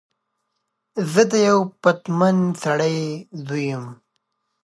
زه 1.11 1.21
د 1.31 1.33
یوه 1.47 1.65
پتمن 1.81 2.37
سړی 2.63 2.99
زوی 3.45 3.63
یم. 3.71 3.85